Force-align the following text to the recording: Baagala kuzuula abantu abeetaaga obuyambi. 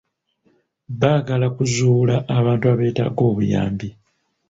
Baagala 0.99 1.47
kuzuula 1.55 2.15
abantu 2.37 2.65
abeetaaga 2.73 3.21
obuyambi. 3.29 3.87